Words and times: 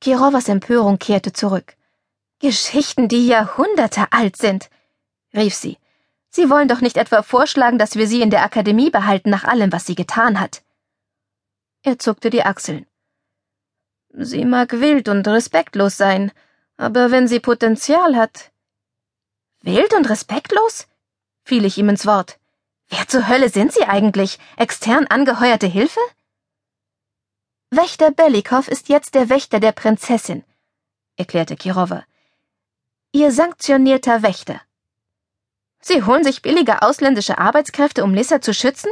Kirovas 0.00 0.48
Empörung 0.48 0.98
kehrte 0.98 1.32
zurück. 1.32 1.76
Geschichten, 2.38 3.08
die 3.08 3.26
Jahrhunderte 3.26 4.12
alt 4.12 4.36
sind, 4.36 4.70
rief 5.34 5.54
sie. 5.54 5.76
Sie 6.30 6.48
wollen 6.48 6.68
doch 6.68 6.80
nicht 6.80 6.96
etwa 6.96 7.22
vorschlagen, 7.22 7.76
dass 7.76 7.96
wir 7.96 8.06
sie 8.06 8.22
in 8.22 8.30
der 8.30 8.42
Akademie 8.42 8.90
behalten 8.90 9.30
nach 9.30 9.44
allem, 9.44 9.72
was 9.72 9.84
sie 9.84 9.94
getan 9.94 10.40
hat. 10.40 10.62
Er 11.82 11.98
zuckte 11.98 12.30
die 12.30 12.44
Achseln. 12.44 12.86
Sie 14.12 14.44
mag 14.44 14.72
wild 14.80 15.08
und 15.08 15.26
respektlos 15.28 15.96
sein, 15.96 16.32
aber 16.76 17.10
wenn 17.10 17.28
sie 17.28 17.40
Potenzial 17.40 18.16
hat. 18.16 18.50
Wild 19.60 19.92
und 19.92 20.08
respektlos? 20.08 20.86
fiel 21.44 21.64
ich 21.64 21.76
ihm 21.78 21.88
ins 21.88 22.06
Wort. 22.06 22.38
Wer 22.88 23.06
zur 23.06 23.28
Hölle 23.28 23.48
sind 23.48 23.72
Sie 23.72 23.84
eigentlich? 23.84 24.38
Extern 24.56 25.06
angeheuerte 25.06 25.66
Hilfe? 25.66 26.00
Wächter 27.72 28.10
Belikow 28.10 28.66
ist 28.66 28.88
jetzt 28.88 29.14
der 29.14 29.28
Wächter 29.28 29.60
der 29.60 29.70
Prinzessin, 29.70 30.42
erklärte 31.16 31.54
Kirova. 31.54 32.02
Ihr 33.12 33.30
sanktionierter 33.30 34.24
Wächter. 34.24 34.60
Sie 35.80 36.02
holen 36.02 36.24
sich 36.24 36.42
billige 36.42 36.82
ausländische 36.82 37.38
Arbeitskräfte, 37.38 38.02
um 38.02 38.12
Lissa 38.12 38.40
zu 38.40 38.52
schützen? 38.52 38.90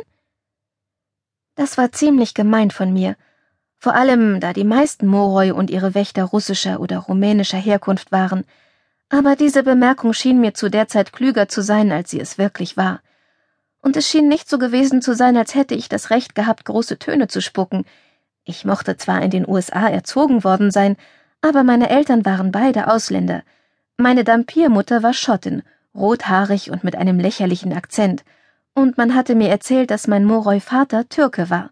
Das 1.56 1.76
war 1.76 1.90
ziemlich 1.90 2.34
gemein 2.34 2.70
von 2.70 2.92
mir, 2.92 3.16
vor 3.80 3.96
allem 3.96 4.38
da 4.38 4.52
die 4.52 4.62
meisten 4.62 5.08
Moroi 5.08 5.50
und 5.50 5.70
ihre 5.70 5.96
Wächter 5.96 6.22
russischer 6.22 6.78
oder 6.78 6.98
rumänischer 6.98 7.58
Herkunft 7.58 8.12
waren, 8.12 8.44
aber 9.08 9.34
diese 9.34 9.64
Bemerkung 9.64 10.12
schien 10.12 10.40
mir 10.40 10.54
zu 10.54 10.70
der 10.70 10.86
Zeit 10.86 11.12
klüger 11.12 11.48
zu 11.48 11.62
sein, 11.62 11.90
als 11.90 12.10
sie 12.12 12.20
es 12.20 12.38
wirklich 12.38 12.76
war. 12.76 13.00
Und 13.80 13.96
es 13.96 14.08
schien 14.08 14.28
nicht 14.28 14.48
so 14.48 14.56
gewesen 14.56 15.02
zu 15.02 15.16
sein, 15.16 15.36
als 15.36 15.56
hätte 15.56 15.74
ich 15.74 15.88
das 15.88 16.10
Recht 16.10 16.36
gehabt, 16.36 16.64
große 16.64 17.00
Töne 17.00 17.26
zu 17.26 17.42
spucken, 17.42 17.84
ich 18.48 18.64
mochte 18.64 18.96
zwar 18.96 19.22
in 19.22 19.30
den 19.30 19.46
USA 19.46 19.88
erzogen 19.88 20.42
worden 20.42 20.70
sein, 20.70 20.96
aber 21.42 21.62
meine 21.62 21.90
Eltern 21.90 22.24
waren 22.24 22.50
beide 22.50 22.90
Ausländer. 22.90 23.42
Meine 23.98 24.24
Dampiermutter 24.24 25.02
war 25.02 25.12
Schottin, 25.12 25.62
rothaarig 25.94 26.70
und 26.70 26.82
mit 26.82 26.96
einem 26.96 27.20
lächerlichen 27.20 27.72
Akzent, 27.72 28.24
und 28.74 28.96
man 28.96 29.14
hatte 29.14 29.34
mir 29.34 29.48
erzählt, 29.48 29.90
dass 29.90 30.06
mein 30.06 30.24
Moroi-Vater 30.24 31.08
Türke 31.08 31.50
war. 31.50 31.70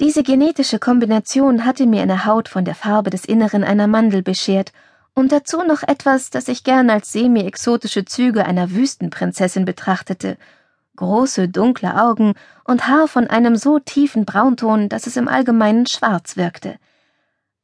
Diese 0.00 0.22
genetische 0.22 0.78
Kombination 0.78 1.64
hatte 1.64 1.86
mir 1.86 2.02
eine 2.02 2.26
Haut 2.26 2.48
von 2.48 2.64
der 2.64 2.74
Farbe 2.74 3.10
des 3.10 3.24
Inneren 3.24 3.64
einer 3.64 3.86
Mandel 3.86 4.22
beschert 4.22 4.72
und 5.14 5.32
dazu 5.32 5.62
noch 5.62 5.82
etwas, 5.82 6.30
das 6.30 6.48
ich 6.48 6.64
gern 6.64 6.90
als 6.90 7.12
semi-exotische 7.12 8.04
Züge 8.04 8.44
einer 8.44 8.70
Wüstenprinzessin 8.70 9.64
betrachtete 9.64 10.36
große, 11.02 11.48
dunkle 11.48 12.00
Augen 12.00 12.34
und 12.62 12.86
Haar 12.86 13.08
von 13.08 13.26
einem 13.26 13.56
so 13.56 13.80
tiefen 13.80 14.24
Braunton, 14.24 14.88
dass 14.88 15.08
es 15.08 15.16
im 15.16 15.26
Allgemeinen 15.26 15.86
schwarz 15.86 16.36
wirkte. 16.36 16.78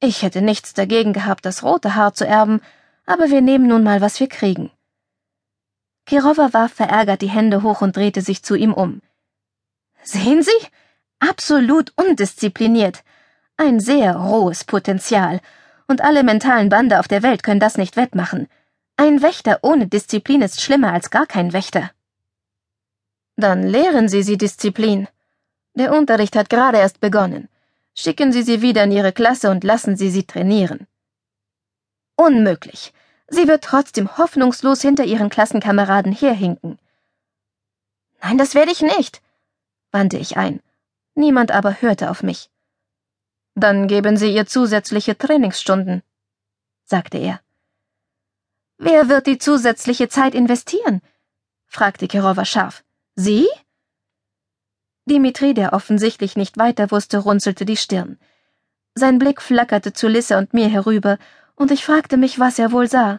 Ich 0.01 0.23
hätte 0.23 0.43
nichts 0.43 0.75
dagegen 0.75 1.13
gehabt, 1.13 1.47
das 1.47 1.63
rote 1.63 1.95
Haar 1.95 2.15
zu 2.15 2.27
erben, 2.27 2.61
aber 3.07 3.31
wir 3.31 3.41
nehmen 3.41 3.69
nun 3.69 3.85
mal, 3.85 4.01
was 4.01 4.19
wir 4.19 4.29
kriegen. 4.29 4.71
Kirova 6.05 6.53
warf 6.53 6.73
verärgert 6.73 7.23
die 7.23 7.31
Hände 7.31 7.63
hoch 7.63 7.81
und 7.81 7.97
drehte 7.97 8.23
sich 8.23 8.43
zu 8.43 8.57
ihm 8.57 8.75
um. 8.75 9.03
Sehen 10.03 10.43
Sie? 10.43 10.67
Absolut 11.21 11.93
undiszipliniert. 11.97 13.05
Ein 13.57 13.79
sehr 13.79 14.17
rohes 14.17 14.65
Potenzial. 14.65 15.41
Und 15.87 16.01
alle 16.01 16.25
mentalen 16.25 16.71
Bande 16.71 16.99
auf 16.99 17.09
der 17.09 17.23
Welt 17.23 17.43
können 17.43 17.61
das 17.61 17.77
nicht 17.77 17.97
wettmachen. 17.97 18.49
Ein 18.97 19.23
Wächter 19.23 19.61
ohne 19.63 19.87
Disziplin 19.87 20.43
ist 20.43 20.61
schlimmer 20.61 20.93
als 20.93 21.11
gar 21.11 21.27
kein 21.27 21.53
Wächter. 21.53 21.91
Dann 23.39 23.63
lehren 23.63 24.09
Sie 24.09 24.25
sie 24.25 24.37
Disziplin. 24.37 25.07
Der 25.75 25.93
Unterricht 25.93 26.35
hat 26.35 26.51
gerade 26.51 26.79
erst 26.79 26.99
begonnen. 26.99 27.49
Schicken 27.95 28.33
Sie 28.33 28.43
sie 28.43 28.63
wieder 28.63 28.83
in 28.83 28.91
Ihre 28.91 29.13
Klasse 29.13 29.49
und 29.49 29.63
lassen 29.63 29.97
Sie 29.97 30.11
sie 30.11 30.25
trainieren. 30.25 30.89
Unmöglich. 32.17 32.93
Sie 33.29 33.47
wird 33.47 33.63
trotzdem 33.63 34.19
hoffnungslos 34.19 34.83
hinter 34.83 35.05
ihren 35.05 35.29
Klassenkameraden 35.29 36.13
herhinken. 36.13 36.81
Nein, 38.21 38.39
das 38.39 38.57
werde 38.57 38.73
ich 38.73 38.83
nicht, 38.83 39.23
wandte 39.93 40.19
ich 40.19 40.37
ein. 40.37 40.61
Niemand 41.15 41.53
aber 41.53 41.81
hörte 41.81 42.11
auf 42.11 42.25
mich. 42.25 42.51
Dann 43.55 43.87
geben 43.87 44.17
Sie 44.17 44.35
ihr 44.35 44.47
zusätzliche 44.47 45.17
Trainingsstunden, 45.17 46.03
sagte 46.85 47.19
er. 47.19 47.41
Wer 48.79 49.09
wird 49.09 49.29
die 49.29 49.39
zusätzliche 49.39 50.09
Zeit 50.09 50.35
investieren? 50.35 51.03
fragte 51.67 52.09
Kirova 52.09 52.45
scharf. 52.45 52.83
Sie? 53.21 53.49
Dimitri, 55.05 55.53
der 55.53 55.73
offensichtlich 55.73 56.37
nicht 56.37 56.57
weiter 56.57 56.93
wusste, 56.93 57.19
runzelte 57.19 57.65
die 57.65 57.77
Stirn. 57.77 58.17
Sein 58.95 59.19
Blick 59.19 59.43
flackerte 59.43 59.93
zu 59.93 60.07
Lisse 60.07 60.39
und 60.39 60.55
mir 60.55 60.69
herüber, 60.69 61.19
und 61.57 61.73
ich 61.73 61.85
fragte 61.85 62.17
mich, 62.17 62.39
was 62.39 62.61
er 62.61 62.71
wohl 62.71 62.89
sah. 62.89 63.19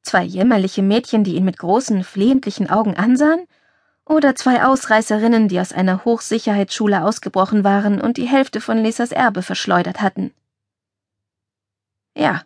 Zwei 0.00 0.22
jämmerliche 0.22 0.80
Mädchen, 0.80 1.24
die 1.24 1.34
ihn 1.34 1.44
mit 1.44 1.58
großen, 1.58 2.04
flehentlichen 2.04 2.70
Augen 2.70 2.96
ansahen? 2.96 3.46
Oder 4.06 4.34
zwei 4.34 4.64
Ausreißerinnen, 4.64 5.48
die 5.48 5.60
aus 5.60 5.74
einer 5.74 6.06
Hochsicherheitsschule 6.06 7.04
ausgebrochen 7.04 7.64
waren 7.64 8.00
und 8.00 8.16
die 8.16 8.26
Hälfte 8.26 8.62
von 8.62 8.78
Lissas 8.78 9.12
Erbe 9.12 9.42
verschleudert 9.42 10.00
hatten? 10.00 10.32
Ja, 12.16 12.44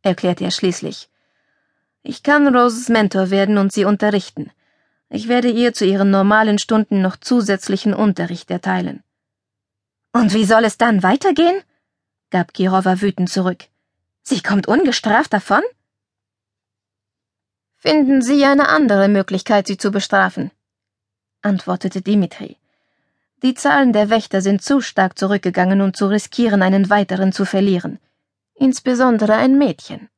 erklärte 0.00 0.44
er 0.44 0.52
schließlich. 0.52 1.10
Ich 2.02 2.22
kann 2.22 2.48
Roses 2.56 2.88
Mentor 2.88 3.28
werden 3.28 3.58
und 3.58 3.74
sie 3.74 3.84
unterrichten. 3.84 4.50
Ich 5.10 5.28
werde 5.28 5.50
ihr 5.50 5.72
zu 5.72 5.86
ihren 5.86 6.10
normalen 6.10 6.58
Stunden 6.58 7.00
noch 7.00 7.16
zusätzlichen 7.16 7.94
Unterricht 7.94 8.50
erteilen. 8.50 9.02
Und 10.12 10.34
wie 10.34 10.44
soll 10.44 10.64
es 10.64 10.78
dann 10.78 11.02
weitergehen? 11.02 11.62
gab 12.30 12.52
Kirova 12.52 13.00
wütend 13.00 13.30
zurück. 13.30 13.64
Sie 14.22 14.42
kommt 14.42 14.68
ungestraft 14.68 15.32
davon? 15.32 15.62
Finden 17.76 18.20
Sie 18.20 18.44
eine 18.44 18.68
andere 18.68 19.08
Möglichkeit, 19.08 19.68
sie 19.68 19.78
zu 19.78 19.90
bestrafen, 19.90 20.50
antwortete 21.42 22.02
Dimitri. 22.02 22.56
Die 23.42 23.54
Zahlen 23.54 23.92
der 23.92 24.10
Wächter 24.10 24.42
sind 24.42 24.62
zu 24.62 24.80
stark 24.80 25.16
zurückgegangen, 25.16 25.80
um 25.80 25.94
zu 25.94 26.06
riskieren, 26.10 26.60
einen 26.60 26.90
weiteren 26.90 27.32
zu 27.32 27.44
verlieren. 27.44 28.00
Insbesondere 28.54 29.34
ein 29.34 29.56
Mädchen. 29.56 30.08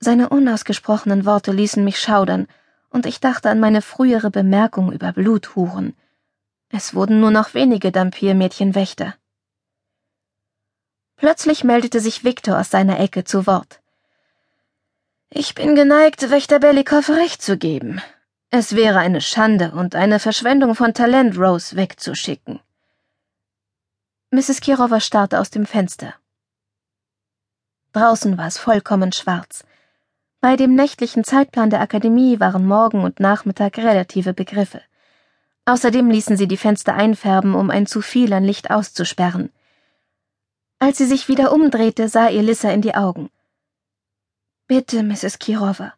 Seine 0.00 0.30
unausgesprochenen 0.30 1.24
Worte 1.24 1.52
ließen 1.52 1.84
mich 1.84 2.00
schaudern, 2.00 2.48
und 2.90 3.06
ich 3.06 3.20
dachte 3.20 3.50
an 3.50 3.60
meine 3.60 3.82
frühere 3.82 4.30
Bemerkung 4.30 4.92
über 4.92 5.12
Bluthuren. 5.12 5.96
Es 6.70 6.94
wurden 6.94 7.20
nur 7.20 7.30
noch 7.30 7.54
wenige 7.54 7.92
Dampiermädchen 7.92 8.74
Wächter. 8.74 9.14
Plötzlich 11.16 11.64
meldete 11.64 12.00
sich 12.00 12.24
Viktor 12.24 12.58
aus 12.58 12.70
seiner 12.70 13.00
Ecke 13.00 13.24
zu 13.24 13.46
Wort. 13.46 13.80
Ich 15.30 15.54
bin 15.54 15.74
geneigt, 15.74 16.30
Wächter 16.30 16.58
Belikow 16.58 17.08
recht 17.10 17.42
zu 17.42 17.58
geben. 17.58 18.00
Es 18.50 18.74
wäre 18.74 18.98
eine 18.98 19.20
Schande 19.20 19.72
und 19.72 19.94
eine 19.94 20.20
Verschwendung 20.20 20.74
von 20.74 20.94
Talent, 20.94 21.36
Rose 21.36 21.76
wegzuschicken. 21.76 22.60
Mrs. 24.30 24.60
Kirova 24.60 25.00
starrte 25.00 25.38
aus 25.38 25.50
dem 25.50 25.66
Fenster. 25.66 26.14
Draußen 27.92 28.38
war 28.38 28.46
es 28.46 28.58
vollkommen 28.58 29.12
schwarz. 29.12 29.64
Bei 30.40 30.54
dem 30.54 30.76
nächtlichen 30.76 31.24
Zeitplan 31.24 31.68
der 31.68 31.80
Akademie 31.80 32.38
waren 32.38 32.64
Morgen 32.64 33.02
und 33.02 33.18
Nachmittag 33.18 33.76
relative 33.76 34.34
Begriffe. 34.34 34.80
Außerdem 35.64 36.08
ließen 36.08 36.36
sie 36.36 36.46
die 36.46 36.56
Fenster 36.56 36.94
einfärben, 36.94 37.54
um 37.54 37.70
ein 37.70 37.86
zu 37.86 38.00
viel 38.00 38.32
an 38.32 38.44
Licht 38.44 38.70
auszusperren. 38.70 39.50
Als 40.78 40.98
sie 40.98 41.06
sich 41.06 41.26
wieder 41.26 41.52
umdrehte, 41.52 42.08
sah 42.08 42.28
ihr 42.28 42.42
Lissa 42.42 42.70
in 42.70 42.82
die 42.82 42.94
Augen. 42.94 43.30
Bitte, 44.68 45.02
Mrs. 45.02 45.40
Kirova, 45.40 45.92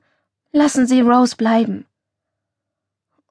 lassen 0.52 0.86
Sie 0.86 1.02
Rose 1.02 1.36
bleiben. 1.36 1.86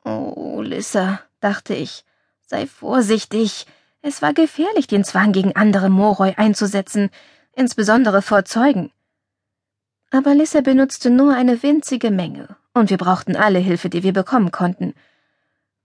Oh, 0.06 0.62
Lissa, 0.62 1.22
dachte 1.40 1.74
ich, 1.74 2.06
sei 2.46 2.68
vorsichtig. 2.68 3.66
Es 4.04 4.22
war 4.22 4.34
gefährlich, 4.34 4.86
den 4.86 5.04
Zwang 5.04 5.32
gegen 5.32 5.56
andere 5.56 5.90
Moroi 5.90 6.36
einzusetzen, 6.38 7.10
insbesondere 7.54 8.22
vor 8.22 8.46
Zeugen. 8.46 8.92
Aber 10.12 10.34
Lissa 10.34 10.62
benutzte 10.62 11.12
nur 11.12 11.36
eine 11.36 11.62
winzige 11.62 12.10
Menge, 12.10 12.56
und 12.74 12.90
wir 12.90 12.98
brauchten 12.98 13.36
alle 13.36 13.60
Hilfe, 13.60 13.90
die 13.90 14.02
wir 14.02 14.14
bekommen 14.14 14.52
konnten. 14.52 14.96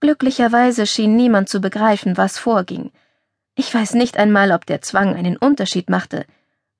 Glücklicherweise 0.00 0.86
schien 0.86 1.14
niemand 1.14 1.48
zu 1.48 1.60
begreifen, 1.60 2.16
was 2.16 2.38
vorging. 2.38 2.90
Ich 3.54 3.72
weiß 3.72 3.94
nicht 3.94 4.16
einmal, 4.16 4.50
ob 4.52 4.64
der 4.64 4.80
Zwang 4.80 5.14
einen 5.14 5.36
Unterschied 5.36 5.90
machte, 5.90 6.24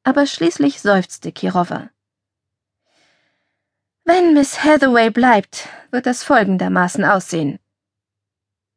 aber 0.05 0.27
schließlich 0.27 0.81
seufzte 0.81 1.33
Kirova. 1.33 1.91
Wenn 4.05 4.35
Miss 4.35 4.65
Hathaway 4.65 5.11
bleibt, 5.11 5.69
wird 5.91 6.07
das 6.07 6.25
folgendermaßen 6.25 7.05
aussehen. 7.05 7.59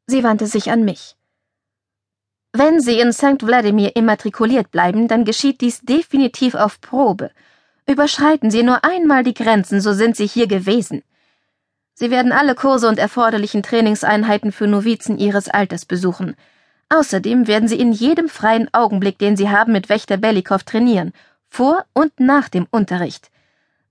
Sie 0.07 0.23
wandte 0.23 0.47
sich 0.47 0.71
an 0.71 0.83
mich. 0.83 1.15
Wenn 2.53 2.79
Sie 2.79 2.99
in 2.99 3.11
St. 3.11 3.41
Vladimir 3.41 3.95
immatrikuliert 3.95 4.71
bleiben, 4.71 5.07
dann 5.07 5.25
geschieht 5.25 5.61
dies 5.61 5.81
definitiv 5.81 6.55
auf 6.55 6.79
Probe 6.79 7.31
Überschreiten 7.89 8.51
Sie 8.51 8.63
nur 8.63 8.83
einmal 8.83 9.23
die 9.23 9.33
Grenzen, 9.33 9.79
so 9.79 9.93
sind 9.93 10.17
Sie 10.17 10.27
hier 10.27 10.47
gewesen. 10.47 11.03
Sie 11.93 12.11
werden 12.11 12.33
alle 12.33 12.53
Kurse 12.53 12.89
und 12.89 12.99
erforderlichen 12.99 13.63
Trainingseinheiten 13.63 14.51
für 14.51 14.67
Novizen 14.67 15.17
Ihres 15.17 15.47
Alters 15.47 15.85
besuchen. 15.85 16.35
Außerdem 16.89 17.47
werden 17.47 17.69
Sie 17.69 17.79
in 17.79 17.93
jedem 17.93 18.27
freien 18.27 18.67
Augenblick, 18.73 19.17
den 19.19 19.37
Sie 19.37 19.49
haben, 19.49 19.71
mit 19.71 19.87
Wächter 19.87 20.17
Bellikow 20.17 20.61
trainieren, 20.63 21.13
vor 21.47 21.85
und 21.93 22.19
nach 22.19 22.49
dem 22.49 22.67
Unterricht. 22.71 23.31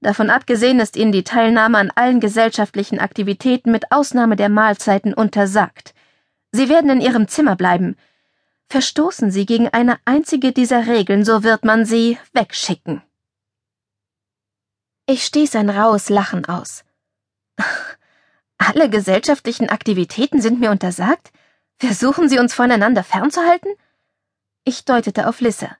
Davon 0.03 0.29
abgesehen 0.29 0.79
ist 0.79 0.97
Ihnen 0.97 1.11
die 1.11 1.25
Teilnahme 1.25 1.79
an 1.79 1.91
allen 1.95 2.21
gesellschaftlichen 2.21 3.01
Aktivitäten 3.01 3.71
mit 3.71 3.91
Ausnahme 3.91 4.37
der 4.37 4.51
Mahlzeiten 4.51 5.15
untersagt. 5.15 5.95
Sie 6.53 6.69
werden 6.69 6.91
in 6.91 7.01
Ihrem 7.01 7.29
Zimmer 7.29 7.57
bleiben. 7.57 7.97
Verstoßen 8.69 9.31
Sie 9.31 9.47
gegen 9.47 9.69
eine 9.69 9.97
einzige 10.05 10.53
dieser 10.53 10.87
Regeln, 10.87 11.25
so 11.25 11.43
wird 11.43 11.65
man 11.65 11.87
Sie 11.87 12.19
wegschicken. 12.35 13.03
Ich 15.09 15.25
stieß 15.25 15.55
ein 15.55 15.71
raues 15.71 16.09
Lachen 16.09 16.47
aus. 16.47 16.85
Alle 18.59 18.91
gesellschaftlichen 18.91 19.69
Aktivitäten 19.69 20.41
sind 20.41 20.59
mir 20.59 20.73
untersagt? 20.73 21.31
Versuchen 21.79 22.29
Sie 22.29 22.41
uns 22.41 22.53
voneinander 22.55 23.05
fernzuhalten? 23.05 23.73
Ich 24.65 24.85
deutete 24.85 25.29
auf 25.29 25.41
Lissa. 25.41 25.77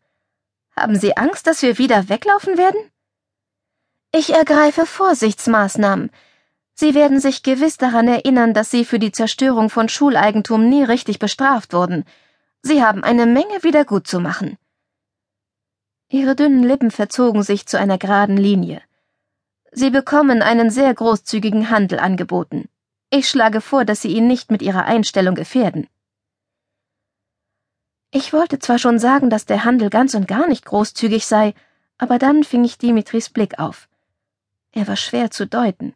Haben 0.77 0.97
Sie 0.97 1.17
Angst, 1.17 1.49
dass 1.49 1.63
wir 1.63 1.77
wieder 1.77 2.09
weglaufen 2.09 2.57
werden? 2.57 2.79
Ich 4.13 4.33
ergreife 4.33 4.87
Vorsichtsmaßnahmen. 4.87 6.11
Sie 6.75 6.95
werden 6.95 7.19
sich 7.19 7.43
gewiss 7.43 7.79
daran 7.79 8.07
erinnern, 8.07 8.55
dass 8.55 8.71
Sie 8.71 8.85
für 8.85 9.01
die 9.01 9.11
Zerstörung 9.11 9.71
von 9.71 9.89
Schuleigentum 9.89 10.69
nie 10.69 10.85
richtig 10.85 11.19
bestraft 11.19 11.73
wurden. 11.73 12.05
Sie 12.63 12.85
haben 12.85 13.03
eine 13.03 13.27
Menge 13.27 13.63
wiedergutzumachen. 13.63 14.57
Ihre 16.09 16.37
dünnen 16.37 16.63
Lippen 16.63 16.93
verzogen 16.93 17.43
sich 17.43 17.67
zu 17.67 17.77
einer 17.77 17.99
geraden 17.99 18.37
Linie. 18.37 18.83
Sie 19.73 19.91
bekommen 19.91 20.43
einen 20.43 20.71
sehr 20.71 20.93
großzügigen 20.93 21.71
Handel 21.71 21.99
angeboten. 21.99 22.69
Ich 23.11 23.29
schlage 23.29 23.61
vor, 23.61 23.85
dass 23.85 24.03
Sie 24.03 24.17
ihn 24.17 24.27
nicht 24.27 24.51
mit 24.51 24.63
Ihrer 24.63 24.85
Einstellung 24.85 25.35
gefährden. 25.35 25.89
Ich 28.11 28.33
wollte 28.33 28.59
zwar 28.59 28.79
schon 28.79 28.99
sagen, 28.99 29.31
dass 29.31 29.47
der 29.47 29.65
Handel 29.65 29.91
ganz 29.91 30.15
und 30.15 30.27
gar 30.27 30.49
nicht 30.49 30.65
großzügig 30.65 31.27
sei, 31.27 31.55
aber 31.99 32.19
dann 32.19 32.45
fing 32.45 32.65
ich 32.65 32.79
Dimitris 32.79 33.29
Blick 33.29 33.59
auf. 33.59 33.89
Er 34.73 34.87
war 34.89 34.97
schwer 34.97 35.31
zu 35.31 35.47
deuten. 35.47 35.95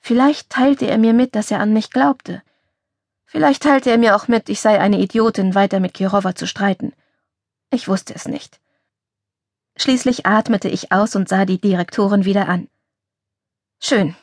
Vielleicht 0.00 0.50
teilte 0.50 0.86
er 0.86 0.98
mir 0.98 1.14
mit, 1.14 1.34
dass 1.34 1.50
er 1.50 1.60
an 1.60 1.72
mich 1.72 1.90
glaubte. 1.90 2.42
Vielleicht 3.24 3.62
teilte 3.62 3.90
er 3.90 3.98
mir 3.98 4.14
auch 4.14 4.28
mit, 4.28 4.48
ich 4.48 4.60
sei 4.60 4.78
eine 4.78 4.98
Idiotin, 4.98 5.54
weiter 5.54 5.80
mit 5.80 5.94
Kirova 5.94 6.34
zu 6.34 6.46
streiten. 6.46 6.92
Ich 7.70 7.88
wusste 7.88 8.14
es 8.14 8.28
nicht. 8.28 8.60
Schließlich 9.76 10.26
atmete 10.26 10.68
ich 10.68 10.92
aus 10.92 11.16
und 11.16 11.28
sah 11.28 11.44
die 11.44 11.60
Direktorin 11.60 12.24
wieder 12.24 12.48
an. 12.48 12.68
Schön. 13.86 14.16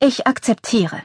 Ich 0.00 0.26
akzeptiere. 0.26 1.02